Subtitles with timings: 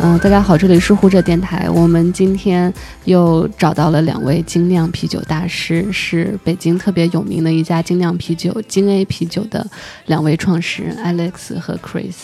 [0.00, 1.70] 嗯，大家好，这里是胡者电台。
[1.70, 2.74] 我们今天
[3.04, 9.64] 又找到了两位精酿啤酒大师，是北京特别有名的一家精酿啤酒金 A 啤酒的
[10.06, 12.14] 两位创始人 Alex 和 Chris。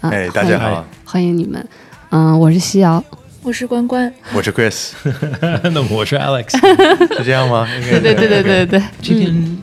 [0.00, 1.66] 啊，哎，大家好，欢迎你们。
[2.10, 3.02] 嗯，我是西瑶，
[3.42, 4.90] 我是关关，我是 Chris，
[5.72, 6.50] 那我是 Alex，
[7.16, 7.66] 是这样吗？
[7.88, 8.82] 对对对对对对。
[9.00, 9.58] 今天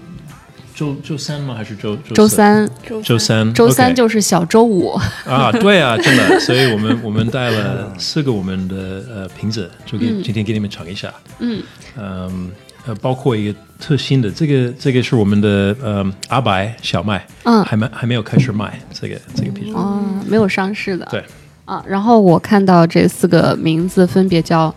[0.74, 1.54] 周周三吗？
[1.56, 2.68] 还是周周三？
[3.04, 4.90] 周三，周三就是小周五
[5.26, 5.52] 啊！
[5.62, 6.40] 对啊，真的。
[6.40, 11.14] 所以我们我们带了四个我们的呃瓶子，就给今天给你们尝一下。
[11.40, 11.62] 嗯
[11.98, 12.52] 嗯
[12.88, 21.06] 呃，包括一个特新的，这个这个是我们的呃阿白小麦，嗯，还没还没有开始卖这个这个啤酒哦，没有上市的。
[21.12, 21.24] 对
[21.68, 24.74] 啊，然后我看到这四个名字分别叫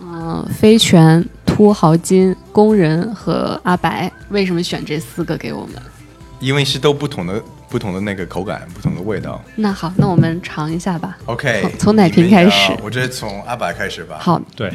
[0.00, 1.24] 嗯飞泉。
[1.58, 5.74] 秃豪金工人和阿白，为什么选这四个给我们？
[6.38, 9.42] 因为是都不同的不同的那个口感，不同的味道。
[9.56, 11.18] 那好，那我们尝一下吧。
[11.26, 12.72] OK，从奶瓶开始？
[12.80, 14.18] 我觉得从阿白开始吧。
[14.20, 14.72] 好，对。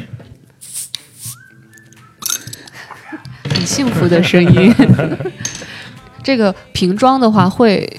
[3.44, 4.74] 很幸福的声音。
[6.22, 7.90] 这个瓶装的话，会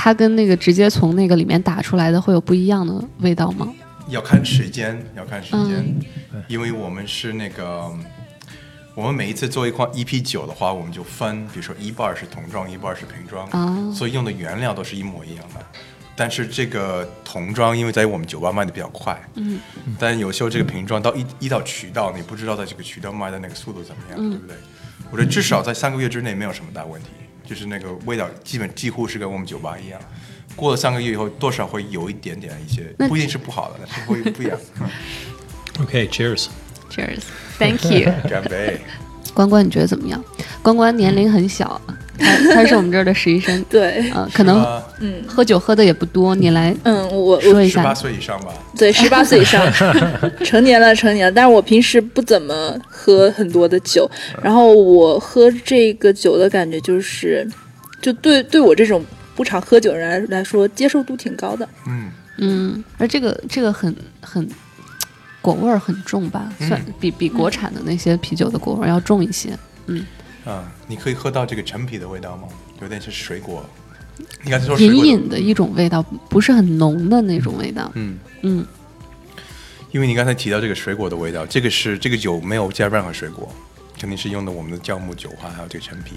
[0.00, 3.66] 它跟那个直接从那个里面打出来的会有不一样的味道吗？
[4.06, 5.84] 要看时间，要看时间，
[6.46, 7.90] 因为我们是那个。
[8.94, 15.64] 我们每一次做一款一批酒的话，我们就分，比如说一半是桶装，一半是瓶装，所以用的原料都是一模一样的。
[16.16, 19.60] 但是这个桶装，因为在我们酒吧卖的比较快，嗯，
[19.98, 24.56] 但有时候这个瓶装到一一到渠道，你不知道在这个渠道卖的那个速度怎么样，对不对？
[25.10, 27.08] 我觉得至少在三个月之内没有什么大问题，
[27.48, 29.98] 就是那个味道基本几乎是跟我们酒吧一样。
[30.54, 34.58] 过了三个月以后，多少会有一点点一些，不一定是不好的，但是会不一样。
[35.80, 36.48] OK，Cheers。
[36.90, 38.12] Cheers，Thank you。
[38.28, 38.80] 干杯。
[39.32, 40.22] 关关，你觉得怎么样？
[40.62, 41.80] 关关年龄很小，
[42.18, 43.64] 他他是我们这儿的实习生。
[43.70, 44.62] 对，嗯，可能
[45.00, 46.34] 嗯，喝酒喝的也不多。
[46.34, 47.80] 你来，嗯，我说一下。
[47.80, 48.48] 十八岁以上吧。
[48.76, 49.64] 对，十八岁以上，
[50.44, 51.32] 成年了，成年了。
[51.32, 54.10] 但是我平时不怎么喝很多的酒，
[54.42, 57.48] 然后我喝这个酒的感觉就是，
[58.02, 61.68] 就对对我这种不常喝酒的人来说，接受度挺高的。
[61.86, 64.48] 嗯嗯，而这个这个很很。
[65.40, 69.50] 果味儿很重吧，算比比国产的那些啤酒的果味要重一些。
[69.86, 70.04] 嗯
[70.48, 72.48] 啊，你可以喝到这个陈皮的味道吗？
[72.80, 73.68] 有点是水果，
[74.44, 77.90] 应该是说隐隐的一种味道，不是很浓的那种味道。
[77.94, 78.66] 嗯嗯，
[79.90, 83.46] 因为你刚才提到这个水果的味道，这个是这个酒没有加任何水果，
[84.00, 86.16] 肯定是用的我们的酵母酒花还有这个陈皮。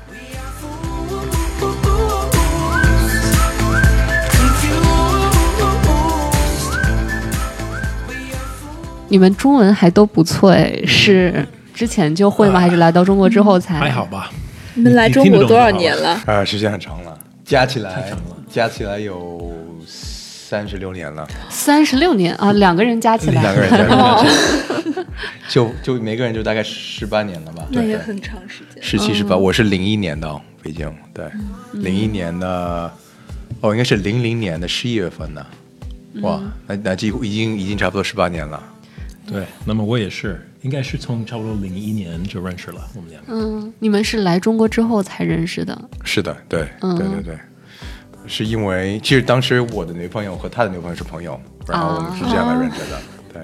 [9.10, 12.60] 你们中文还都不错哎，是之前就会吗？
[12.60, 13.80] 还是来到中国之后才？
[13.80, 14.32] 还好吧。
[14.74, 16.22] 你们来中国多少年了？
[16.26, 18.12] 啊，时间很长了，加起来
[18.50, 19.52] 加起来有
[19.86, 21.28] 三十六年了。
[21.50, 25.06] 三十六年啊，两个人加起来，两个人加起来，
[25.52, 27.66] 就就每个人就大概十八年了吧？
[27.70, 28.82] 那也很长时间。
[28.82, 31.26] 十七十八，我是零一年到北京，对，
[31.74, 32.92] 零一年的，
[33.60, 35.46] 哦，应该是零零年的十一月份的，
[36.22, 38.62] 哇，那那几乎已经已经差不多十八年了。
[39.32, 43.34] 对，那么我也是，应该是从差不多零一年就认识了我们两个。
[43.34, 45.90] 嗯，你们是来中国之后才认识的？
[46.04, 47.38] 是的，对，对对对，
[48.28, 53.02] 是因为其实当时我的女朋友和他的女朋友是朋友，然后我们是这样来认识的。
[53.32, 53.42] 对，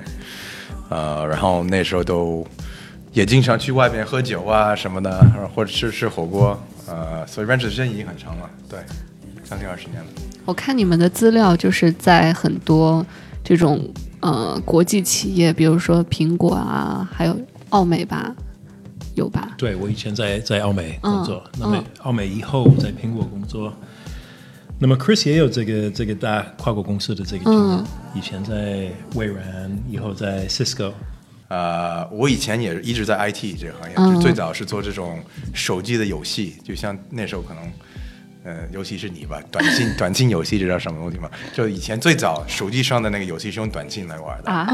[0.90, 2.46] 呃，然后那时候都
[3.14, 5.26] 也经常去外面喝酒啊什么的，
[5.56, 8.80] 或者吃吃火锅，呃，所以认识时间已经很长了，对，
[9.46, 10.10] 将近二十年了。
[10.44, 13.06] 我看你们的资料，就是在很多
[13.42, 13.90] 这种。
[14.20, 17.40] 呃，国际企业，比如说苹果啊，还有
[17.70, 18.36] 奥美吧，
[19.16, 19.54] 有吧？
[19.58, 23.72] 对，我以前在在奥美工作，那么奥美以后在苹果工作。
[24.80, 27.84] 那么 Chris 也有这个这个大跨国公司的这个经验，
[28.16, 29.44] 以前在微软，
[29.90, 30.92] 以后在 Cisco。
[31.48, 35.20] 呃，我以前也一直在 IT 这个行业，就最早是做这种
[35.54, 37.64] 手机的游戏，就像那时候可能。
[38.48, 41.30] 呃，尤其是你吧，短信短信游戏知道什么东西吗？
[41.54, 44.66] 就以前最早手机上的那个游戏是用短信来玩的啊。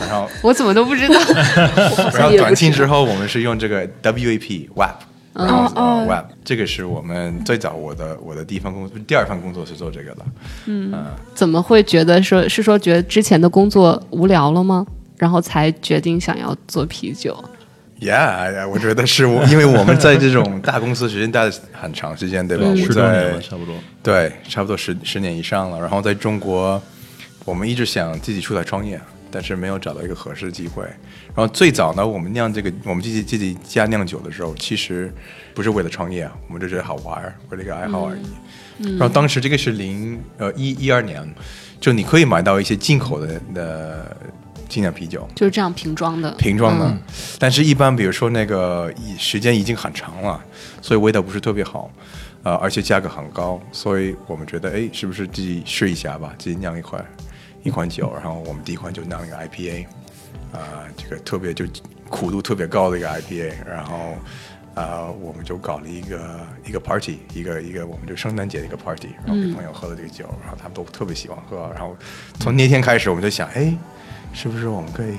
[0.00, 1.20] 然后我怎么都不知道。
[2.16, 4.94] 然后短信之后，我们是用这个 WAP WAP，
[5.34, 10.24] 然后 Web，这个是我们最早我的我的第一份工作，第二份工作是做这个的。
[10.64, 10.94] 嗯，
[11.34, 14.86] 怎么会觉得说是说觉得之前的工作无聊了吗？
[15.18, 17.36] 然后才决定想要做啤酒。
[18.00, 22.64] Yeah， 我觉得是我， 因为我们在这种大公司时间待了很长时间，对吧？
[22.76, 23.74] 十多年了，差不多。
[24.02, 25.80] 对，差不多十十年以上了。
[25.80, 26.80] 然后在中国，
[27.44, 29.00] 我们一直想自己出来创业，
[29.30, 30.84] 但是没有找到一个合适的机会。
[31.34, 35.12] 然后最早呢，我们酿这个，我们自己自己家酿酒的时候，其实
[35.54, 38.20] 不是为了创业，我们就觉得好玩儿，为了一个爱好而已。
[38.96, 41.28] 然后当时这个是零呃一一二年，
[41.80, 44.16] 就你可以买到一些进口的的
[44.68, 46.96] 精酿啤酒，就是这样瓶装的，瓶装的。
[47.38, 50.40] 但是，一般比如说那个时间已经很长了，
[50.82, 51.90] 所以味道不是特别好。
[52.44, 56.32] 呃，而且价格很高，所以我们觉得，哎，是不是自己试一下吧？
[56.38, 57.04] 自己酿一款
[57.64, 59.86] 一款酒，然后我们第一款就酿一个 IPA，
[60.52, 61.66] 啊，这个特别就
[62.08, 64.16] 苦度特别高的一个 IPA，然后
[64.74, 71.96] 啊，我们就搞了一个一个 party，一个一个我们就圣诞节的一个 party，然后给朋友喝了这个酒，然后他们都特别喜欢喝，然后
[72.38, 73.76] 从那天开始，我们就想，哎，
[74.32, 75.14] 是不是我们可以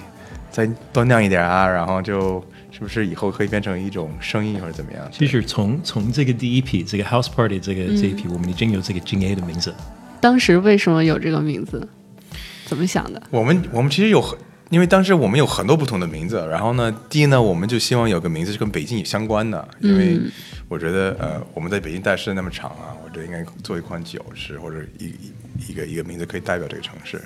[0.50, 1.68] 再多酿一点啊？
[1.68, 2.44] 然后就。
[2.72, 5.06] 是不是以后可以变成一种生意或者怎么样？
[5.12, 9.76] 其实从从这个第一批这个 House Party 这个这一批，我们已经有这个 G A 的名字。
[10.22, 11.86] 当时为什么有这个名字？
[12.66, 13.22] 怎么想的？
[13.32, 14.38] 我们我们其实有很，
[14.69, 16.38] 因为当时我们有很多不同的名字。
[16.50, 20.19] 然后呢，第一呢，我们就希望有个名字是跟北京有相关的，因为
[20.68, 25.13] 我觉得呃，我们在北京待时间那么长啊，我觉得应该做一款酒是或者一
[25.68, 27.21] 一个一个名字可以代表这个城市。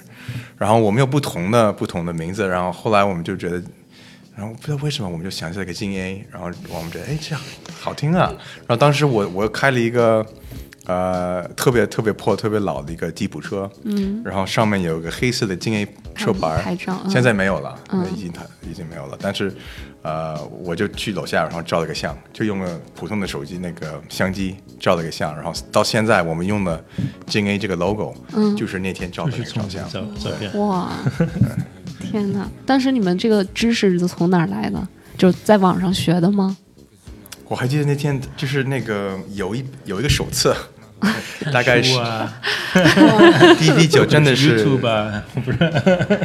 [0.57, 3.61] 然后我们有不同的不同的名字，然后后来我们就觉得。
[4.35, 7.41] 然后不知道为什么，我们就想起来个金 A，然后我们觉得哎这样
[7.79, 8.33] 好听啊。
[8.61, 10.25] 然后当时我我开了一个
[10.85, 16.77] 呃特别特别破、特别老的一个吉普车，嗯，然后上面有个黑色的金 A 车牌，
[17.09, 17.77] 现在没有了，
[18.13, 19.17] 已经它已经没有了。
[19.21, 19.53] 但是
[20.01, 26.83] 呃我就去楼下，然后照了个相，就用了普通的手机那个相机照了个相，然后到现在我们用的
[27.27, 30.91] 金 A 这个 logo，嗯，就是那天照的照相照照片，哇。
[31.99, 32.47] 天哪！
[32.65, 34.87] 当时你们这个知识是从哪儿来的？
[35.17, 36.55] 就在网上学的吗？
[37.47, 40.55] 我还记得那天就是那个有一有一个手册，
[41.51, 41.93] 大概是
[43.59, 44.77] 滴滴 酒 真的是，不
[45.51, 45.57] 是，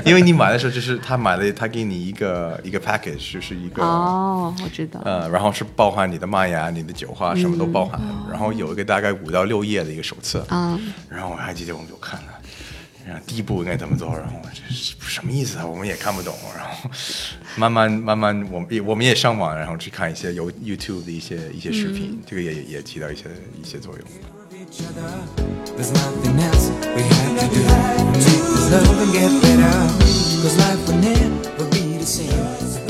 [0.04, 10.78] 因为你买的时候就是他买了，他给你一个一个 package，就是一个哦，我知道，呃，然后是包含你的麦芽、你的酒花，什么都包含，然后有一个大概五到六页的一个手册啊，
[11.08, 12.26] 然后我还记得我们就看了。
[13.26, 14.14] 第一步应该怎么做？
[14.14, 15.64] 然后这是什么意思啊？
[15.64, 16.34] 我们也看不懂。
[16.54, 16.90] 然后
[17.56, 23.22] 慢慢慢慢，我们也我们也上网，然后去看一些有 YouTube 的一些一些视频，这个也也起到一些
[23.62, 24.06] 一些作用。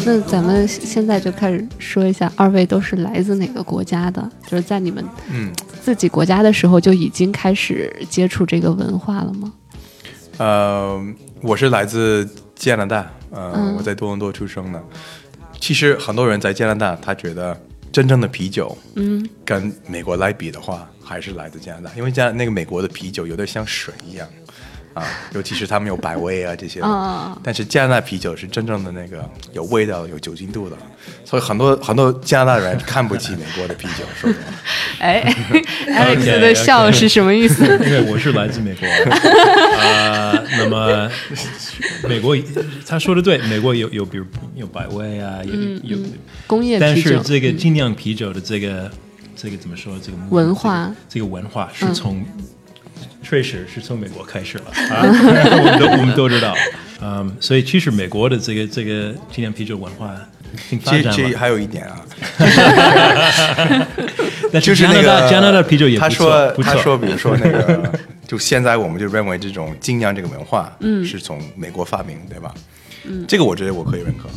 [0.05, 4.29] 那咱们现在就开始说一下，二位都是来自哪个国家的？
[4.47, 5.53] 就是在你们嗯
[5.83, 9.53] 自己国家的时候就已经开始接触这个文化了吗？
[10.39, 11.01] 呃，
[11.43, 14.83] 我是来自加拿大，呃，我在多伦多出生的。
[15.61, 17.55] 其实很多人在加拿大，他觉得
[17.93, 24.29] 真正的啤酒，嗯，跟美国来比的话，还是来自加拿大，因为加那个美国的啤酒有点像水一样。
[24.95, 26.81] 啊，尤其是他们有百威啊这些，
[27.41, 30.77] 但是加拿大啤酒是真正的那个有味道、有酒精度的，
[31.25, 34.53] 所以很多很多加拿大人看不起美国的啤酒，说实话。
[34.99, 35.23] 哎，
[35.87, 37.63] Alex 的笑是什么意思？
[37.85, 38.87] 因为我是来自美国
[39.79, 41.09] 啊，那么
[42.09, 42.37] 美国
[42.85, 44.25] 他说的对，美国有有比如
[44.57, 45.99] 有百威啊，有有
[46.49, 48.91] 工业，但是这个精酿啤酒的这个
[49.41, 49.95] 这个怎么说？
[50.03, 52.25] 这个文化，这个文化是从。
[53.21, 56.55] 确实是从美国开始了啊， 我们都我们都知道，
[57.03, 60.17] 嗯，所以其实美国的这个这个精酿啤酒文化
[60.69, 62.01] 挺发展其实还有一点啊，
[64.51, 67.93] 那就是那个加拿大啤酒也他说他说比如说那个，
[68.27, 72.55] 就现在我们就认为这种精酿这个文化， 嗯，是从美国发明，对吧？
[73.05, 74.29] 嗯，这个我觉得我可以认可，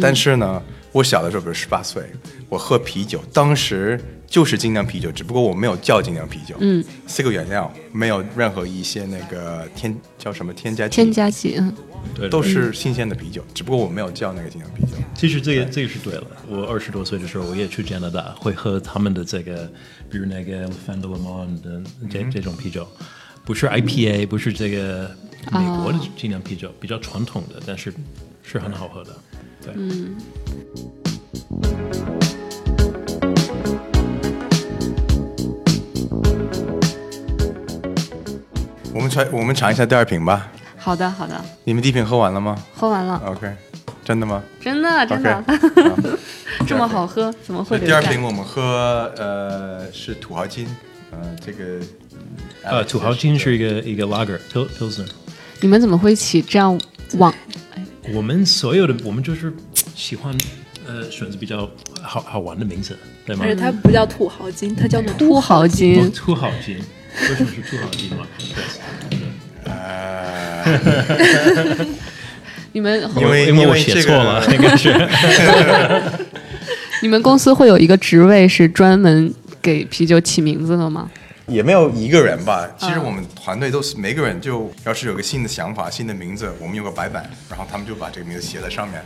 [0.00, 2.02] 但是呢，我小的时候比如十八岁，
[2.48, 4.00] 我喝啤酒，当时。
[4.30, 11.74] 就是精酿啤酒，只不过我没有叫精酿啤酒，嗯，四个原料，没有任何一些那个添叫什么添加剂，添加剂，嗯，
[12.14, 14.92] 对，都是新鲜的啤酒，只不过我没有叫那个精酿啤酒。
[15.16, 19.68] 其实这个这个是对了，我二十多岁的时候我也去加拿大，会喝他们的这个，
[20.08, 22.86] 比如那个 f a n d l e m o n 的这这种啤酒，
[23.44, 25.10] 不是 IPA，不是这个
[25.50, 27.92] 美国的精酿啤酒，比较传统的，但是
[28.44, 29.18] 是很好喝的，
[29.60, 29.74] 对。
[38.92, 40.50] 我们尝，我们尝一下第二瓶吧。
[40.76, 41.40] 好的，好的。
[41.64, 42.56] 你们第一瓶喝完了吗？
[42.74, 43.22] 喝完了。
[43.24, 43.52] OK，
[44.04, 44.42] 真的吗？
[44.60, 45.44] 真的，真的。
[46.66, 47.78] 这么好喝，怎么会？
[47.78, 50.66] 第二瓶我们喝，呃，是土豪金，
[51.12, 51.78] 呃，这个，
[52.64, 55.08] 呃，土豪金是一个一个 Lager，Pilsen。
[55.60, 56.78] 你们怎么会起这样
[57.18, 57.32] 往？
[58.12, 59.52] 我们所有的，我们就是
[59.94, 60.34] 喜欢，
[60.86, 61.68] 呃，选择比较
[62.02, 63.44] 好好玩的名字，对吗？
[63.44, 66.10] 而且它不叫土豪金，它叫做土豪金。
[66.10, 66.76] 土豪金。
[67.28, 68.26] 为什么是土豪金嘛？
[72.72, 74.94] 你们因为因为我写错了， 应该是。
[77.02, 81.10] 你们公司会有一个职位是专门给啤酒起名字的吗？
[81.46, 82.68] 也没有一个人吧。
[82.78, 89.02] 其实我们团队都是每个人，就要是有个新的想法、新的名字，我们有个白板，然后他们就把这个名字写在上面。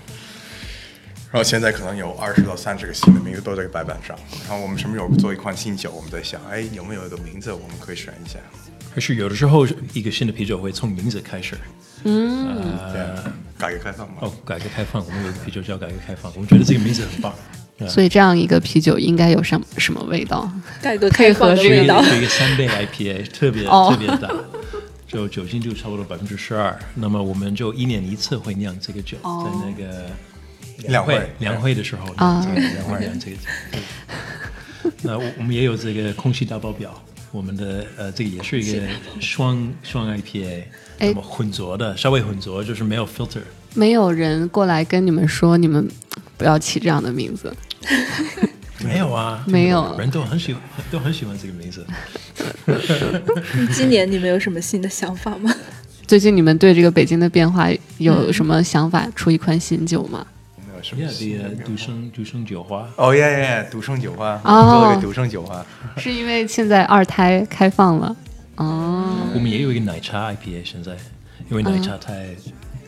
[1.34, 4.16] 然后现在可能有二十到三十个新的名字都在白板上。
[4.46, 8.38] 然后我们什么时候做一款新酒，我们在想，哎，有没有一个名字我们可以选一下？
[8.94, 11.56] 还是有的时候一个新的啤酒会从名字开始。
[12.04, 14.18] 嗯，呃，改革开放嘛。
[14.20, 17.34] 哦，改革开放，我们有个啤酒叫改革开放，我们觉得这个名字很棒。
[17.88, 20.48] 所以这样一个啤酒应该有什什么味道？
[20.80, 22.00] 改革开放的味道。
[22.04, 24.32] 是一个三倍 IPA，特别特别大，
[25.08, 26.78] 就酒精度差不多百分之十二。
[26.94, 30.06] 那么我们就一年一次会酿这个酒，在那个
[30.88, 33.42] 两会两会的时候啊，两会这个酒。
[35.02, 38.86] 那我我们也有这个空气大爆表，我们的呃这个也是一个
[39.20, 40.64] 双双 IPA，
[40.98, 43.42] 那么混浊的，稍微混浊就是没有 filter。
[43.74, 45.88] 没有人过来跟你们说你们。
[46.36, 47.54] 不要起这样的名字，
[48.84, 51.86] 没有啊， 没有，人都很喜欢，都很喜欢这个名字。
[53.72, 55.54] 今年你们有什么新的想法吗？
[56.08, 59.08] 最近你们对这个北京的变化有什么想法？
[59.14, 60.26] 出一款新酒吗？
[60.84, 61.02] 什么。
[61.64, 62.88] 独生独生酒花。
[62.96, 65.64] 哦耶耶，独生酒花，做了个独生酒花。
[65.96, 68.16] 是因为现在二胎开放了
[68.56, 69.16] 哦。
[69.34, 70.92] 我们也有一个奶茶 IPA，现在
[71.50, 72.28] 因为奶茶太。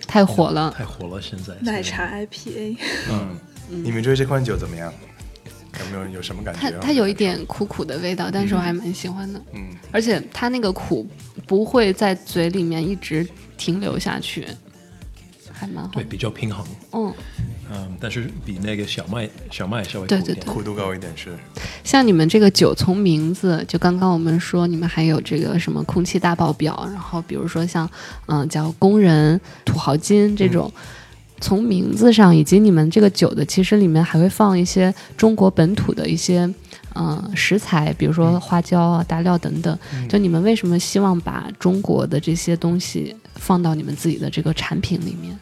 [0.07, 1.21] 太火了，太火了！
[1.21, 2.77] 现在奶茶 IPA，
[3.11, 3.37] 嗯，
[3.69, 4.93] 你们觉得这款酒怎么样？
[5.81, 6.61] 有没有有什么感觉？
[6.61, 9.43] 它它有一点苦苦的味道，但是我还蛮喜欢的。
[9.53, 11.05] 嗯，而且它那个苦
[11.45, 13.27] 不会在嘴里面一直
[13.59, 14.47] 停留下去，
[15.59, 15.91] 还蛮好。
[15.93, 16.65] 对，比较平衡。
[16.93, 17.13] 嗯。
[17.69, 21.37] 嗯，但是比那个小麦小麦稍微对对对苦度高一点是。
[21.83, 27.91] 像你们这个酒，从名字就刚刚我们说，你们还有这个什么空气大爆表，然后比如说像
[28.27, 30.73] 嗯叫工人土豪金这种，
[31.41, 36.49] 从名字上以及你们这个酒的，其实里面还会放一些中国本土的一些
[36.95, 39.77] 嗯食材，比如说花椒啊、大料等等。
[40.09, 45.37] 就你们为什么希望把中国的这些东西放到你们自己的这个产品里面？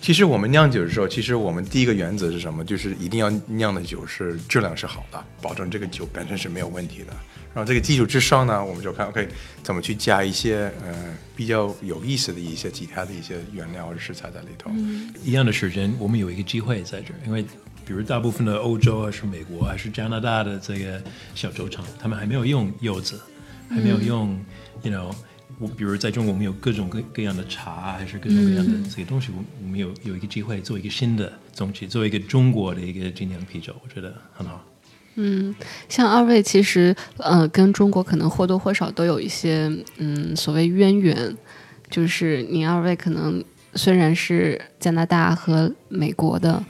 [0.00, 2.64] 其实我们酿酒的时候，其实我们第一个原则是什么？
[2.64, 7.12] 就是一定要酿的酒是质量是好的，保证这个酒本身是没有问题的。
[7.54, 9.28] 然后这个基础之上呢，我们就看 OK
[9.62, 10.94] 怎么去加一些呃
[11.34, 14.70] 比较有意思的一些其他的一些原料或者食材在里头。
[15.24, 17.42] 一样的时间，我们有一个机会在这儿，因为
[17.84, 21.02] 比如大部分的欧洲还是美国还是加拿大的这个
[21.34, 23.20] 小酒厂，他们还没有用柚子，
[23.68, 24.38] 还没有用
[24.82, 25.12] ，you know。
[25.58, 34.64] 我比如在中国，我们有各种各各样的茶，还是各种各样的这些东西，我我们有有一个机会做一个新的东西，做一个中国的一个精酿啤酒，我觉得很好。
[35.16, 35.54] 嗯，
[35.88, 41.36] 像二位其实呃跟中国可能或多或少都有一些嗯所谓渊源，
[41.90, 43.42] 就是您二位可能
[43.74, 46.64] 虽然是加拿大和美国的。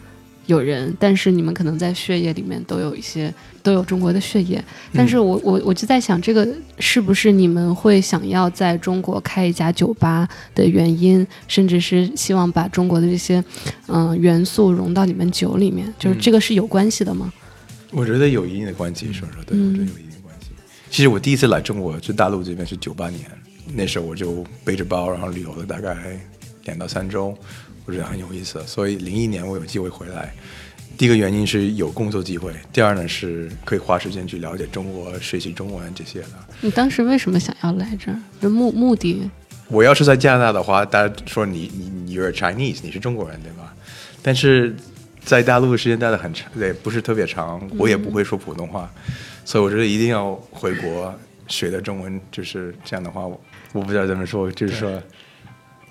[0.48, 4.64] 有人，但是你们可能在血液里面都有一些，都有中国的血液。
[4.94, 13.44] 但是我我我就在想，这个是不是你们会想要在中国开一家酒吧的原因，甚至是希望把中国的这些
[13.88, 17.30] 嗯元素融到你们酒里面，就是这个是有关系的吗？
[17.90, 20.48] 我觉得有一定的关系，说说对，我觉得有一定关系。
[20.88, 23.20] 其实我第一次来中国，就大陆这边是九八年，
[23.74, 26.18] 那时候我就背着包，然后旅游了大概
[26.64, 27.36] 两到三周。
[27.88, 30.30] 我觉得很有意思，所以零一年我有机会回来。
[30.98, 36.28] 第一个原因是有工作机会，第二呢是可以花时间去了解中国、学习中文这些的。
[36.60, 38.20] 你当时为什么想要来这儿？
[38.42, 39.30] 的目目的？
[39.68, 43.74] 我要是在加拿大的话，大家说你你你 are Chinese，你是中国人对吧？
[44.20, 44.76] 但是
[45.24, 48.92] 在大陆的时间待的很长，也，不是特别长，我也不会说普通话，
[49.46, 53.40] 所以我觉得一定要回国学的中文，就是这样的话，我
[53.72, 55.02] 我不知道怎么说，就是说。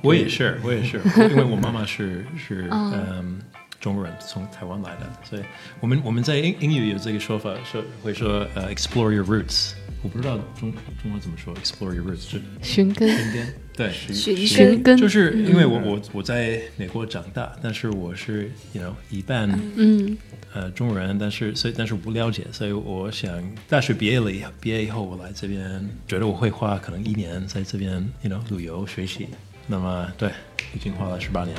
[0.01, 0.99] 我也是，我也是，
[1.29, 3.39] 因为我妈妈是 是嗯。
[3.79, 5.43] 中国人，从台湾来的，所以
[5.79, 20.17] 我们我们在英英语有这个说法，说会说呃 explore your roots，我不知道中中文怎么说 explore your roots，就寻根，寻根，对，寻寻根，就是因为我我我在美国长大，但是我是 you know 一半嗯。
[20.53, 23.31] 呃中国人，但是所以但是我不了解，所以我想
[23.69, 29.27] 大学毕业了以后，毕业以后我来这边，觉得我会花可能一年在这边 you know 旅游学习。
[29.69, 30.29] 那么，对，
[30.73, 31.53] 已经花了十八年。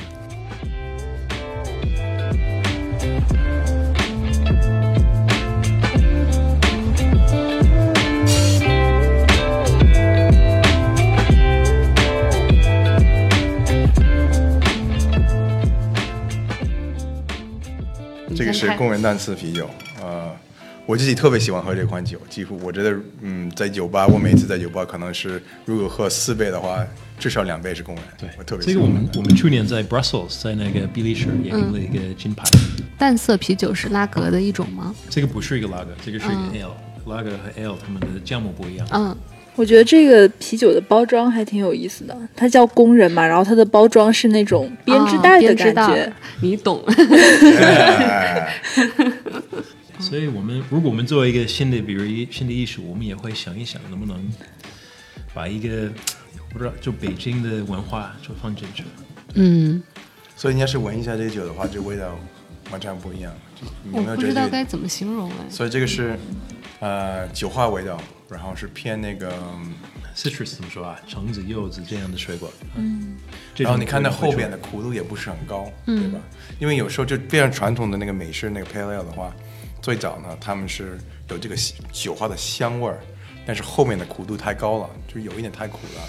[18.35, 19.69] 这个是公园蛋刺啤酒，
[20.01, 20.35] 呃，
[20.87, 26.87] 我自己特别喜欢喝这款酒，几乎我觉得，嗯，在酒吧，我每次在酒吧可能是如果喝四杯的话。
[27.19, 28.05] 至少两倍是工人。
[28.19, 32.45] 对，我特别这个我们我们去年在 Brussels 在那个比利时也赢了一个金牌。
[32.97, 34.95] 淡色啤酒是拉格的一种吗？
[35.11, 36.71] 这个不是一个拉格，这个是一个 ale。
[37.07, 38.87] 拉格和 ale 它们的酵母不一样。
[38.93, 39.17] 嗯，
[39.55, 46.85] 我觉得这个啤酒的包装还挺有意思的，它叫工人嘛，然后它的包装是那种编织袋的感觉，你懂。
[49.99, 54.23] 所以我们如果我们做一个新的，比如一新的艺术，我们也会想一想，能不能
[55.33, 55.91] 把一个
[56.49, 58.85] 不知道就北京的文化就放进去。
[59.35, 59.83] 嗯，
[60.37, 62.19] 所以你要是闻一下这酒的话，这味道
[62.71, 63.33] 完全不一样。
[63.93, 65.51] 我不知道该怎么形容哎。
[65.51, 66.19] 所以这个是
[66.81, 69.33] 呃酒花味道，然后是偏那个
[70.17, 70.99] citrus 怎么说啊？
[71.07, 72.51] 橙子、柚子这样的水果。
[72.77, 73.17] 嗯。
[73.57, 76.19] 然后你看那后边的苦度也不是很高，对吧？
[76.59, 79.33] 因为有时候就非常传统的那个美式那个 pale ale 的话。
[79.81, 80.99] 最早呢，他们是
[81.31, 81.55] 有这个
[81.93, 82.99] 酒花的香味儿，
[83.47, 86.03] 但是后面的苦度太高了，就有一点太苦了，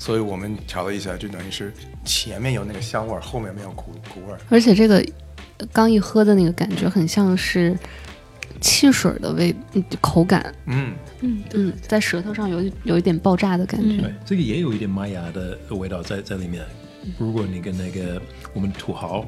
[0.00, 1.70] 所以我们调了一下，就等于是
[2.06, 4.40] 前面有那个香味儿，后面没有苦苦味儿。
[4.48, 5.04] 而且这个
[5.74, 7.78] 刚一喝的那个感觉很像是
[8.62, 9.54] 汽水的味
[10.00, 13.98] 口感，嗯嗯嗯，在舌头上有有一点爆炸的感觉。
[13.98, 16.64] 对，这个也有一点麦芽的味道在在里面。
[17.18, 18.20] 如果你跟那个
[18.54, 19.26] 我们土豪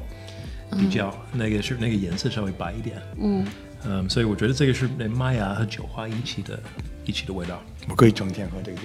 [0.71, 3.45] 比较，那个是那个颜色稍微白一点，嗯。
[3.85, 6.59] 嗯，所以我觉得这个是那麦芽和酒花一起的，
[7.05, 7.61] 一起的味道。
[7.89, 8.83] 我可以整天喝这个酒。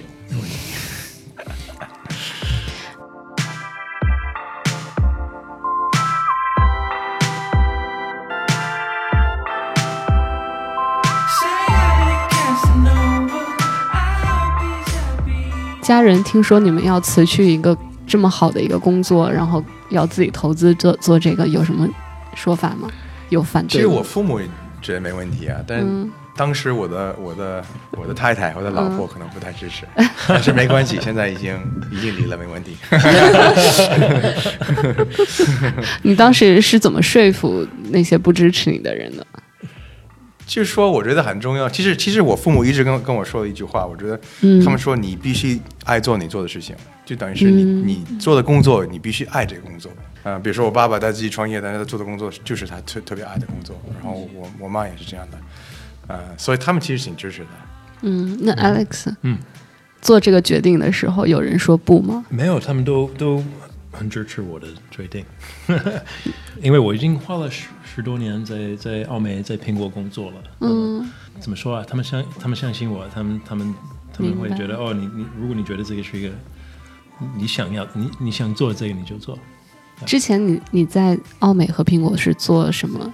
[15.81, 21.87] 家人听说你们要辞去一个这么好的一个工作，然后要自己投资做做这个，有什么
[22.35, 22.87] 说法吗？
[23.29, 23.71] 有反对？
[23.71, 24.39] 其实我父母。
[24.81, 25.85] 觉得没问题啊，但
[26.39, 29.85] 当时我的我的我的太太我的老婆可能不太支持，
[30.25, 31.53] 但是没关系， 现在已经
[31.91, 32.77] 已经离了，没问题。
[36.01, 39.27] 你当时是怎么说服那些不支持你的人的？
[40.47, 41.67] 就是说，我觉得很重要。
[41.67, 44.17] 其实，其实我父母一直跟跟我说了一句话，我觉得
[44.63, 46.73] 他们说你必须爱做你做的事情，
[47.05, 49.91] 就等于是你你做的工作，你必须爱这个工作。
[50.23, 53.77] 嗯，比如说我爸爸他自己创业，但是他做的工作就是他特特别爱的工作。
[54.01, 55.37] 然后我我妈也是这样的，
[56.09, 57.47] 呃，所以他们其实挺支持的。
[58.01, 59.37] 嗯，那 Alex，嗯，
[60.01, 62.25] 做这个决定的时候，有人说不吗？
[62.29, 63.41] 没有，他们都都
[63.91, 65.23] 很支持我的决定，
[66.61, 67.69] 因为我已经花了十。
[67.91, 71.05] 十多年在在澳美在苹果工作了，嗯，
[71.39, 71.83] 怎么说啊？
[71.85, 73.75] 他们相他们相信我，他们他们
[74.13, 76.29] 他们会觉得哦，你你如果你觉得这个是一个
[77.35, 79.37] 你想要你你想做这个你就做。
[80.05, 83.11] 之前你你在澳美和苹果是做什么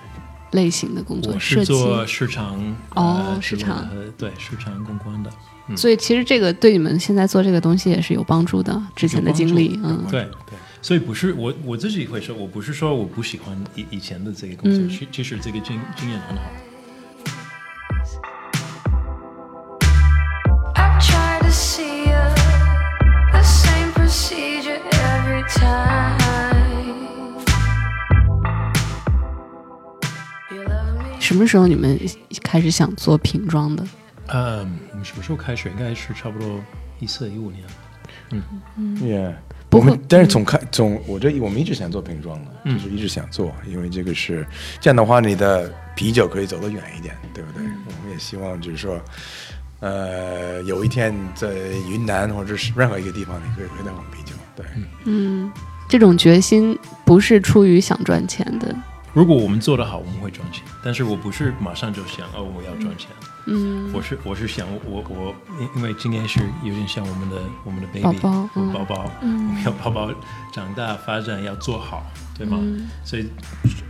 [0.51, 1.33] 类型的工作？
[1.33, 5.29] 我是做市场哦，市场对市场公关的。
[5.75, 8.79] 所以其实这个对你们现在做这个东西也是有帮助的。
[8.95, 10.57] 之前的经历，嗯，对对。
[10.81, 16.43] 所以不是我我自己会说，我不是说我不喜欢以以前的这个工作，其其实这个经经验很好。
[31.35, 31.99] 什么时候你们
[32.41, 33.85] 开始想做瓶装的？
[34.27, 35.69] 嗯，我们什么时候开始？
[35.69, 36.61] 应该是差不多
[37.01, 37.61] 一四一五年。
[38.31, 38.41] 嗯
[38.77, 39.33] 嗯，Yeah。
[39.69, 44.47] 我们但是总开总，我这我们一直想做瓶装的，就是一直想做，因为这个是
[44.79, 47.63] 这样的话，你的啤酒可以走得远一点，对不对？
[47.63, 48.97] 我们也希望就是说，
[49.81, 51.49] 呃，有一天在
[51.91, 54.33] 云南或者是任何一个地方，你可以喝到我们啤酒。
[54.55, 54.65] 对，
[55.03, 55.51] 嗯，
[55.89, 58.73] 这种决心不是出于想赚钱的。
[59.15, 63.07] 如果我们做得好，我们会赚钱，但是我不是马上就想哦，我要赚钱。
[63.47, 70.11] 嗯，我是我是想我我因因为今天是有点像我们的我们的 baby 宝宝宝宝，我们要宝宝
[70.51, 72.03] 长大发展要做好，
[72.37, 72.57] 对吗？
[73.05, 73.25] 所以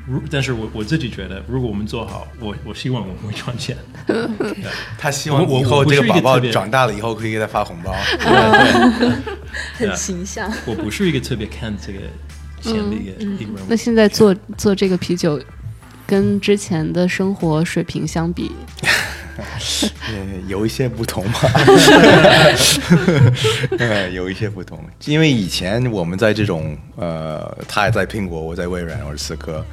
[0.05, 3.75] 如但是我我自己觉得，如果我们做好，我我希望我们会赚钱。
[4.99, 7.91] 他希望以后这个宝宝长大了以后可以给他发红包，
[9.79, 10.51] 很形象。
[10.67, 11.99] 我不是一个特别看这个
[13.67, 15.39] 那现在做做这个啤酒，
[16.05, 18.51] 跟之前的生活水平相比？
[20.47, 21.39] 有一些不同吧，
[24.13, 29.65] 有一些不同，因为以前我们在这种呃，他也在苹果，我在微软，我是思科，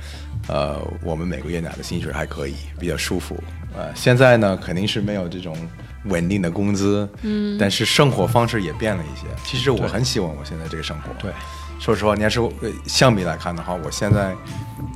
[0.49, 3.41] 呃，我们每个月拿的薪水还可以，比较舒服。
[3.77, 5.57] 呃，现在呢，肯定是没有这种
[6.07, 9.29] 稳定的工资，嗯，但是生活方式也变了一些。
[9.45, 11.31] 其实我很喜欢我现在这个生活，对。
[11.83, 12.41] 说实话，你要是
[12.87, 14.33] 相比来看的话，我现在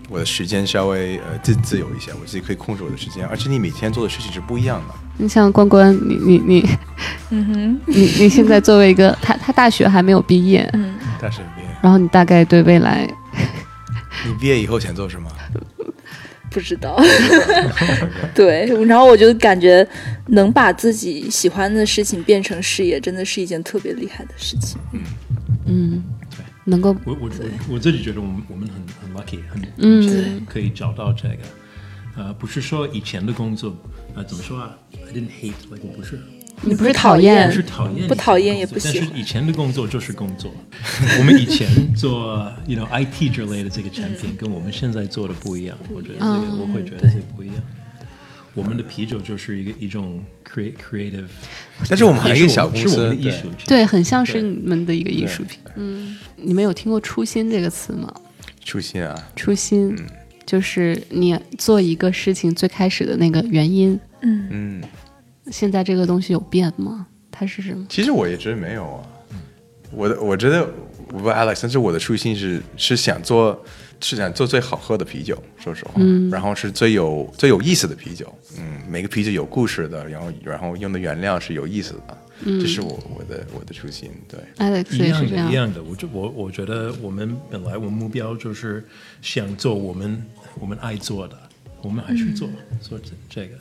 [0.09, 4.95] 我的时间稍微呃自自由一些，我自己可以控制我的时间，而且你每天做的事情是不一样的。
[5.19, 6.69] 你像关关，你你你
[7.31, 13.05] 嗯哼，你你现在作为一个他他大学还没有毕业，嗯，大学毕业，然后你大概对未来，
[14.25, 15.29] 你毕业以后想做什么？
[16.51, 16.97] 不知道。
[18.33, 19.87] 对，然后我就感觉
[20.29, 24.79] 能把自己喜欢的事情变成事业，真的是一件特别厉害的事情。
[25.67, 26.03] 嗯，
[26.67, 31.39] 能够我我我我自己觉得我们我们很很 lucky，很嗯可以找到这个。
[32.17, 33.77] 呃，不是说以前的工作，
[34.15, 35.53] 呃，怎么说啊？I didn't
[35.83, 36.19] 我不是
[36.63, 40.51] 你不是讨厌不是讨厌，不讨厌也不喜欢但是以前的工作就是工作。
[41.19, 45.77] 我们以前做，you know IT 之类的这个产品，跟我们现在做的不一样。
[45.93, 47.57] 我觉得这个我会觉得这个不一样。
[48.57, 51.27] 我们的啤酒就是一个一种 create creative，
[51.89, 53.67] 但是我们还是一个小公是我们司，对的艺术品。
[53.69, 55.61] 对，很像是你们的一个艺术品。
[55.77, 58.13] 嗯，你们有听过“初心”这个词吗？
[58.65, 59.95] 初心啊，初心
[60.47, 64.01] 就是你做一个事情最开始的那个原因。
[64.23, 64.83] 嗯嗯，
[65.53, 67.07] 现在这个东西有变吗？
[67.31, 67.85] 它是什么？
[67.91, 69.03] 其实我也觉得没有啊。
[69.93, 70.67] 我的我觉得
[71.13, 73.63] 我不 Alex，但是我的初心是是想做
[74.01, 85.55] 是想做最好喝的啤酒，说实话，嗯然后是最有最有意思的啤酒，嗯，每个啤酒有故事的，然后然后用的原料是有意思的，这是我我的我的初心，对，Alex 一样的，一。
[85.55, 85.83] 样的。
[85.83, 88.85] 我就我我觉得我们本来我们目标就是
[89.23, 90.23] 想做我们
[90.61, 91.39] 我们爱做的，
[91.83, 92.49] 我们还是做、
[92.81, 93.57] 做这这个。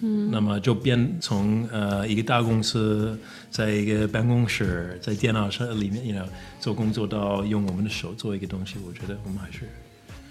[0.00, 3.18] 嗯，那么就变从呃一个大公司，
[3.50, 6.26] 在一个办公室，在电脑上里面，you know
[6.60, 9.60] 做工作到用我们的手做一个东西，我觉得我们还是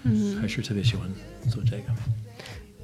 [0.04, 1.08] 嗯还是特别喜欢
[1.50, 1.84] 做这个。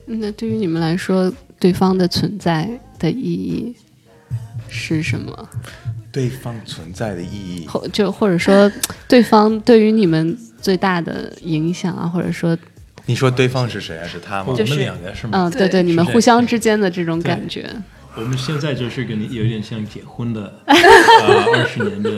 [0.07, 3.75] 那对于你们来说，对方的存在的意义
[4.69, 5.49] 是什么？
[6.13, 8.69] 对方存在的意义，或就或者说，
[9.07, 12.59] 对方对于你们最大的影响啊，或者说，
[13.07, 14.07] 你说对方是谁啊？
[14.07, 14.45] 是他吗？
[14.49, 15.33] 我们就是两个是吗？
[15.35, 17.69] 嗯，对对对，你们互相之间的这种感觉，
[18.17, 20.77] 我们现在就是跟你有点像结婚的 呃
[21.55, 22.11] 二十年的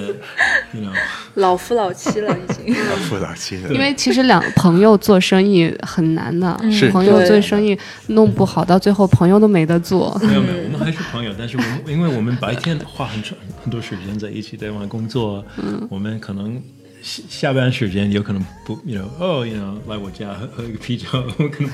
[0.72, 0.90] ，you know。
[1.34, 2.74] 老夫老妻了已经。
[2.90, 10.18] 老夫老妻了，因为其实两朋友做生意很难的，是朋友做生意弄不好，到最后朋友都没得做。
[10.22, 14.86] 没有没有，我们还是朋友，但是我们因为我们白天花很长很多时间在一起，对吗？
[14.88, 15.42] 工作，
[15.88, 16.60] 我们可能
[17.02, 21.06] 下下班时间有可能不，you know，哦，you know，来我家喝喝一个啤酒，
[21.38, 21.70] 我可能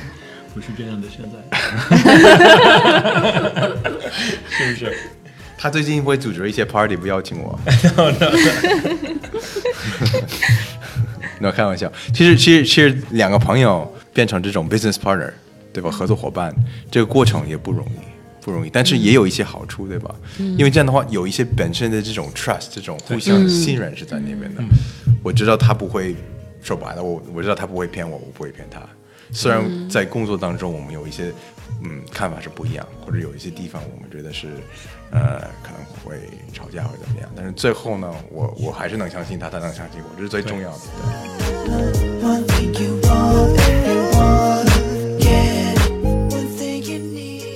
[0.55, 1.07] 不是这样的。
[1.09, 1.39] 现在，
[4.49, 4.97] 是不是？
[5.61, 7.59] 他最近会组织一些 party，不邀请我。
[11.41, 11.93] no，开玩笑。
[12.15, 15.31] 其实，其实，其实两个朋友变成这种 business partner，
[15.73, 15.91] 对吧？
[15.91, 16.55] 合作伙伴，
[16.91, 17.99] 这个过程也不容易，
[18.45, 18.71] 不容易。
[18.71, 20.15] 但是也有一些好处，对吧？
[20.39, 24.63] 因为这样的话，有一些本身的这种 trust，这种互相信任是在那边的。
[25.23, 26.15] 我知道他不会
[26.63, 28.81] 说白了，我我知道他不会骗我，我不会骗他。
[29.31, 31.33] 虽然在工作当中我们有一些
[31.83, 34.49] 嗯看法是不一样，或者有一些地方我们觉得是
[35.11, 36.19] 呃可能会
[36.53, 40.79] 吵架或者怎么样，但是最后呢，我我还是能相信他，他能相信我，这是最重要的。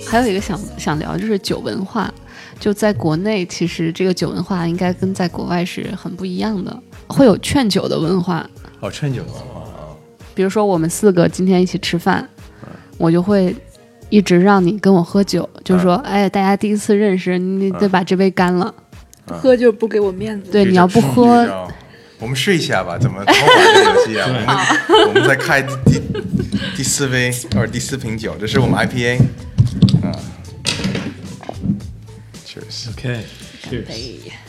[0.07, 2.13] 还有一个想想聊就是酒文化，
[2.61, 8.49] 就在国内，其实这个酒文化应该跟在国外是很不一样的，会有劝酒的文化。
[8.81, 9.95] 哦，劝酒文化啊，
[10.35, 12.29] 比如说我们四个今天一起吃饭，
[12.99, 13.55] 我就会
[14.11, 18.75] 一直让你跟我喝酒，就是说，哎，大家第一次认识，你得把这杯干了。
[18.77, 18.83] 嗯
[19.25, 20.51] 喝就是不给我面子。
[20.51, 21.47] 对，你要不喝，
[22.19, 24.27] 我们试一下吧，怎么偷玩这个游戏啊？
[24.27, 26.03] 我们 我们再开第
[26.77, 29.21] 第四杯或者第四瓶酒，这是我们 IPA，
[30.03, 30.11] 啊
[32.45, 32.91] ，Cheers。
[32.91, 33.42] OK，是。
[33.42, 33.42] 我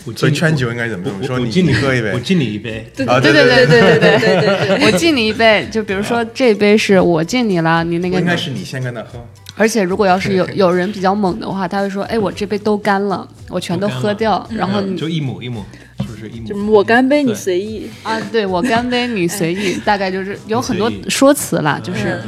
[0.04, 1.06] 所以敬劝酒应该怎么？
[1.24, 2.12] 说你敬你你喝一杯。
[2.14, 2.86] 我敬你一杯。
[3.08, 4.78] 啊，对对对对对对对对对。
[4.80, 9.26] 对，我敬你一杯，就比如说这杯是我敬你了，你那个 应该是你先跟他喝。
[9.56, 15.64] 而且如果要是有有人比较猛的话，他会说，哎，我这杯都干了，我全都喝掉，然后你就一抹一抹，
[16.00, 16.80] 是不是一就抹？
[16.80, 17.88] 我干杯，你随意。
[18.02, 22.20] 啊，对我干杯，你随意，大概就是有很多说辞啦，就是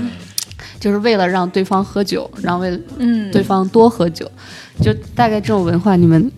[0.80, 4.30] 就是为了让对方喝酒，然后为嗯，对方多喝酒，
[4.80, 6.32] 就大概这种文化，你们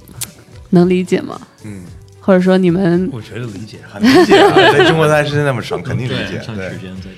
[0.71, 1.39] 能理解吗？
[1.63, 1.83] 嗯，
[2.19, 3.79] 或者说你们我觉得理解。
[3.87, 6.45] 很理解啊， 在中国待时间那么长，肯定理解对，。
[6.45, 7.09] 长对时，间在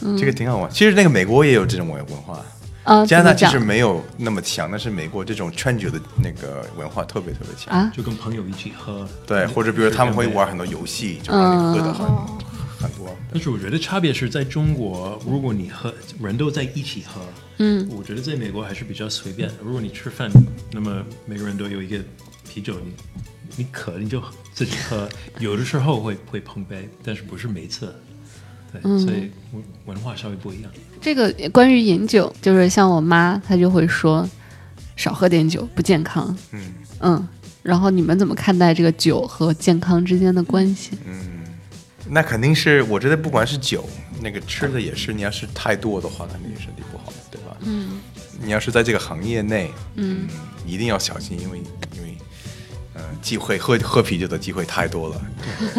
[0.00, 0.18] 这。
[0.18, 0.70] 这个挺好玩。
[0.70, 2.44] 其实那个美国也有这种文文化，
[2.84, 7.74] 啊，加拿大其实没有那么强，但是美国这种劝酒的那个文化特别特别强。
[7.76, 7.90] 啊？
[7.96, 12.06] 就跟朋友一起喝，对，或者比如他们会玩很多游戏，就让你喝的很
[12.78, 13.16] 很多。
[13.32, 17.22] 但是我觉得差别是在中国，如果你喝人都在一起喝，
[17.56, 19.50] 嗯，我觉得在美国还是比较随便。
[19.64, 20.30] 如果你吃饭，
[20.72, 21.98] 那么每个人都有一个
[22.56, 22.94] 啤酒，你
[23.56, 24.22] 你渴你就
[24.54, 25.06] 自己喝，
[25.38, 27.94] 有的时候会会碰杯，但是不是每次。
[28.72, 30.72] 对，所以文文化稍微不一样。
[30.98, 34.26] 这个关于饮酒，就是像我妈，她就会说
[34.96, 36.34] 少喝点酒不健康。
[36.52, 37.28] 嗯嗯，
[37.62, 40.92] 然后你们怎么看待这个酒和健康之间的关系？
[41.04, 41.44] 嗯
[42.08, 43.86] 那肯定是，我觉得不管是酒，
[44.22, 47.54] 那个吃的也是，你要是太多的话，肯定身体不好，对吧？
[47.60, 48.00] 嗯。
[48.40, 50.28] 你要是在这个行业内，嗯，
[50.66, 51.58] 一定要小心，因为
[51.96, 52.15] 因为，呃，
[53.20, 55.20] 机会喝喝啤酒的机会太多了。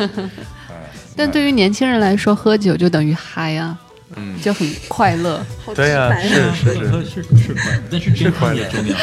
[1.16, 3.78] 但对于年轻人来说，喝酒就等于嗨啊，
[4.16, 5.44] 嗯，就很快乐。
[5.74, 8.96] 对呀，是是是是是快乐，但是健康也重要。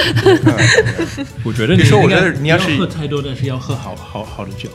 [1.42, 4.70] 我觉得你说，我觉得你要是喝太多，但是要喝好好好的酒。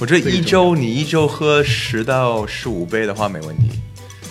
[0.00, 3.70] 我觉得一周你一周喝十到十五杯的话没问题。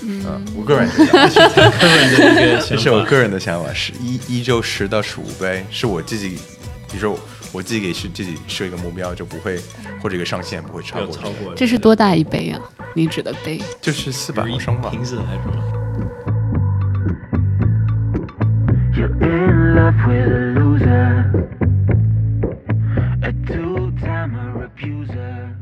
[0.03, 6.37] 嗯，我个人的想法，个人的一个想法，是我个人的想法，是一一周十到十五杯，是我自己，
[6.89, 7.19] 比如说
[7.51, 9.59] 我自己给是自己设一个目标，就不会
[10.01, 11.15] 或者一个上限不会超过。
[11.15, 11.53] 超过。
[11.55, 12.59] 这是多大一杯啊？
[12.93, 13.61] 你指的杯？
[13.81, 14.89] 就是四百毫升吧。
[14.89, 15.53] 瓶子还是什么？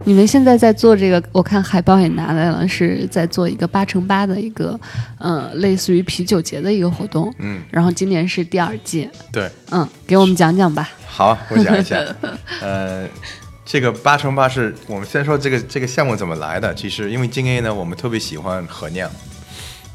[0.07, 4.79] 你们现在在做这个，我看海报也拿来了，是在做一个八乘八的一个，
[5.17, 7.33] 呃，类似于啤酒节的一个活动。
[7.39, 9.09] 嗯，然后今年是第二届。
[9.31, 10.87] 对，嗯，给我们讲讲吧。
[11.15, 11.95] 好，我讲一下。
[12.59, 13.07] 呃，
[13.63, 16.75] 这个八乘八是我们先说这个这个项目怎么来的。
[16.75, 19.09] 其实因为今 A 呢，我们特别喜欢合酿，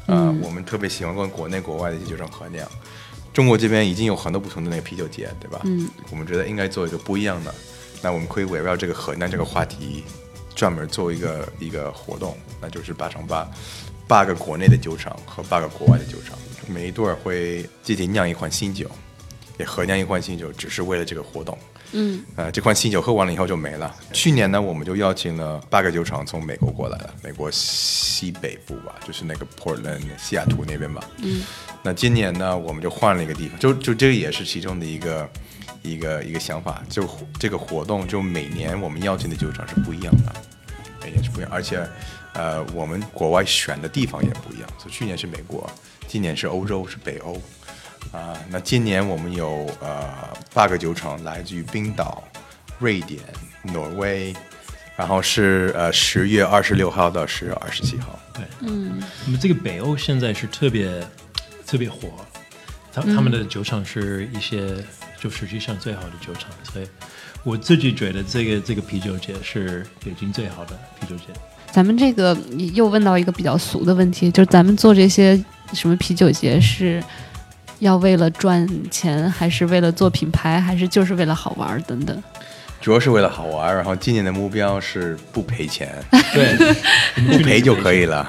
[0.07, 2.67] 呃，我们特别喜欢跟国内国外的一些酒厂合酿。
[3.31, 5.61] 中国这边已经有很多不同的那个啤酒节，对吧？
[5.63, 7.53] 嗯，我们觉得应该做一个不一样的。
[8.01, 10.03] 那我们可以围绕这个河南这个话题，
[10.55, 13.47] 专门做一个一个活动，那就是八乘八，
[14.07, 16.35] 八个国内的酒厂和八个国外的酒厂，
[16.67, 18.89] 每一对儿会集体酿一款新酒，
[19.61, 21.57] 也合酿一款新酒，只是为了这个活动。
[21.93, 23.95] 嗯，呃，这款新酒喝完了以后就没了。
[24.11, 31.01] 去年呢，我们就邀请了八个酒厂从美国过来了，美国西北部吧，就是那个 Portland 西雅图那边吧。
[31.19, 31.43] 嗯，
[31.81, 35.29] 那今年呢，我们就换了一个地方，就就这个也是其中的一个。
[35.83, 40.31] 一个一个想法，就这个活动，就每年我们邀请的酒厂是不一样的，
[41.01, 41.83] 每年是不一样，而且，
[42.33, 44.69] 呃，我们国外选的地方也不一样。
[44.77, 45.67] 所以去年是美国，
[46.07, 47.41] 今年是欧洲，是北欧，
[48.11, 52.23] 啊，那今年我们有呃八个酒厂，来自于冰岛、
[52.79, 53.21] 瑞典、
[53.63, 54.35] 挪威，
[54.95, 58.19] 然后是呃十月二十六号到十月二十七号。
[58.33, 60.89] 对，嗯，那么这个北欧现在是特别
[61.65, 62.09] 特别火，
[62.91, 64.77] 他他们的酒厂是一些。
[65.21, 66.87] 就实际上最好的酒厂，所以
[67.43, 71.25] 我自己觉得这个这个啤酒节是北京最好的啤酒节。
[71.69, 72.35] 咱们这个
[72.73, 75.39] 又问到一个比较俗的问题，就是咱们做这些
[75.73, 77.03] 什么啤酒节是
[77.81, 82.23] 要为了赚钱，还是为了做品牌，还是就是为了好玩等等？
[82.79, 85.93] 主要是为了好玩，然后今年的目标是不赔钱，
[86.33, 86.55] 对，
[87.27, 88.27] 不赔就可以了。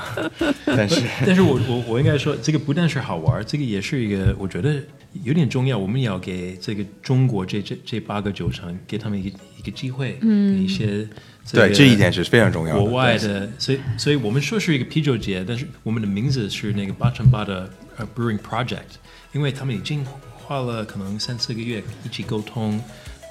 [0.66, 4.74] 但是，但是我我我应该说，这个不但是好玩，这个也是一个我觉得
[5.22, 5.78] 有点重要。
[5.78, 11.08] 我们也要给这个中国这这这八个酒厂，给他们一个一个机会，嗯，一些
[11.50, 12.78] 对这一点是非常重要。
[12.78, 19.00] 国外的，所以所以我们说是一个啤酒节，但是我们的名字是那个八乘八的呃 Brewing Project，
[19.32, 20.04] 因为他们已经
[20.36, 22.80] 花了可能三四个月一起沟通。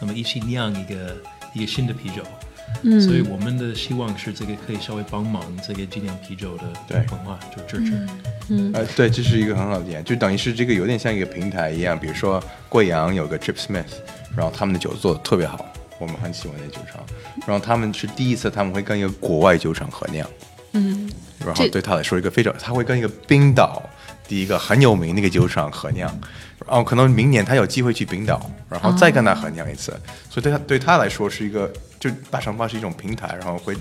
[0.04, 1.16] 那么一起酿一个
[1.54, 2.24] 一个新的啤酒，
[2.82, 6.98] 嗯，所以我们的希望是这个可以稍微帮忙这个精酿啤酒的对。
[7.12, 7.92] 文化就支持，
[8.50, 13.94] 嗯，呃，对，这是一个很好的点，就等于是这个有点像一个平台一样，比如说贵阳有个 Trip Smith，
[14.36, 17.06] 然后他们的酒做的特别好，我们很喜欢那酒厂，
[17.46, 20.28] 然后他们是第一次他们会跟一个国外酒厂合酿，
[20.72, 21.08] 嗯，
[21.46, 23.91] 然后对他来说一个非常，他会跟一个冰岛第
[24.40, 26.20] 一个很有名那个酒厂合酿。
[26.68, 29.92] 哦，可能明年他有机会去冰岛，然后再跟他合酿一次，
[30.30, 33.76] 所以对他对他来说是一个，就八乘八是一种平台，然后会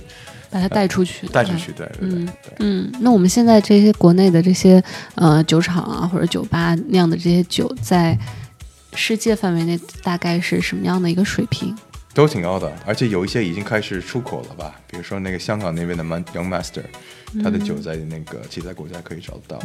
[0.50, 2.90] 把他带出去，带出去，对，嗯嗯。
[3.00, 4.82] 那我们现在这些国内的这些
[5.14, 8.18] 呃酒厂啊或者酒吧酿的这些酒，在
[8.94, 11.76] 世界范围内大概是什么样的一个水平？
[12.14, 14.74] 都挺高的，而且有一些已经开始出口了吧？
[14.88, 16.82] 比如说那个香港那边的 Young Master，
[17.44, 19.62] 他的酒在那个其他国家可以找得到。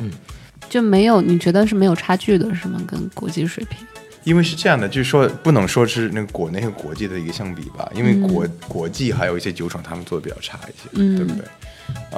[0.69, 1.21] 就没有？
[1.21, 2.81] 你觉得是没有差距的，是吗？
[2.87, 3.85] 跟国际水平？
[4.23, 11.45] 因为是这样的，就是说不能说是那个国内和国际的一个相比吧，因为国国际还有一些酒厂他们做的比较差一些，对不对？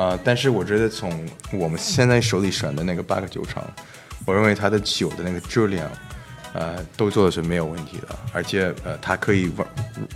[0.01, 3.61] 啊，但是我觉得从我们现在手里选的那个八个酒厂，
[4.25, 5.91] 我认为它的酒的那个质量，
[6.53, 9.51] 呃，都做的是没有问题的，而且呃，它可以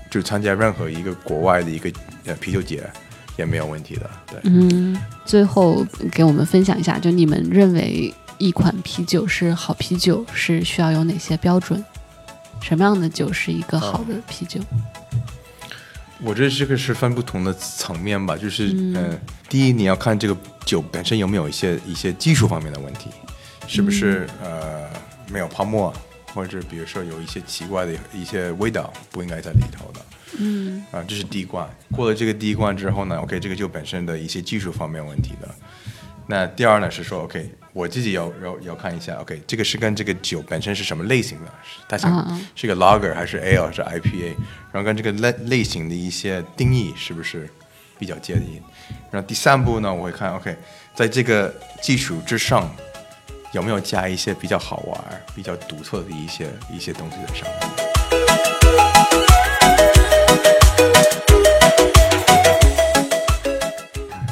[0.10, 1.92] 就参加任何一个国外的一个
[2.26, 2.90] 呃啤酒节。
[3.38, 4.40] 也没有问题的，对。
[4.44, 11.84] 嗯，最后给我们分享一下，就你们认为一款啤酒是好啤酒，是需要有哪些标准？
[12.62, 14.60] 什么样的酒是一个好的啤酒？
[16.24, 23.10] 我觉得这个是分不同的层面吧，就是嗯，第一你要看这个酒本身有没有一些一些技术方面的问题，
[23.66, 24.88] 是不是呃
[25.32, 25.92] 没有泡沫，
[26.34, 30.00] 或者比如说有一些奇怪的一些味道不应该在里头的。
[30.40, 31.70] 嗯，啊，这是第一关。
[31.92, 35.48] 过了这个第一关之后呢，OK，这个就本身的一些技术方面问题的。
[36.28, 44.36] 那第二呢是说，OK，我自己要要要看一下，OK，这个是跟这个酒本身是什么类型的，是它想是个 Lager 还是 Ale 还是 IPA，
[44.72, 47.50] 然后跟这个类类型的一些定义是不是
[48.00, 48.62] 比较接近。
[49.12, 50.56] 然后第三步呢，我会看，OK，
[50.96, 52.74] 在这个基础之上
[53.54, 54.98] 有没有加一些比较好玩、
[55.36, 57.60] 比较独特的一些一些东西在上面。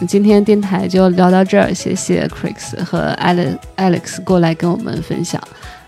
[0.08, 5.42] 今天电台就聊到这儿，谢谢 Chris 和 Alex Alex 过来跟我们分享。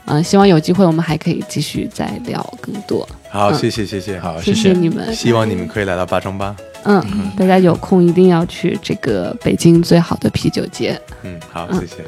[0.06, 3.08] 嗯、希望有机会我们还可以继续再聊更多。
[3.30, 5.16] 好，嗯谢谢谢谢，好，谢谢你们。
[5.16, 6.54] 希望你们可以来到八中八。
[6.84, 11.00] 嗯，大家有空一定要去这个北京最好的啤酒节。
[11.24, 12.04] 嗯，好，谢谢。